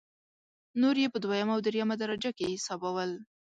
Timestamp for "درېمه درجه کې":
1.67-2.51